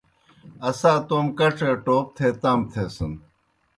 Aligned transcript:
اسا 0.69 0.93
توموْ 1.07 1.33
کڇے 1.37 1.71
ٹوپ 1.83 2.05
تھے 2.15 2.27
تام 2.41 2.59
تھیسَن۔ 2.71 3.11